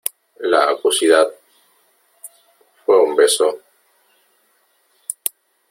la 0.39 0.67
acuosidad... 0.71 1.27
fue 2.87 3.03
un 3.03 3.15
beso... 3.15 3.59